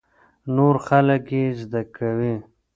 نور 0.55 0.75
خلک 0.87 1.25
يې 1.37 1.43
زده 1.61 1.81
کوي. 1.95 2.35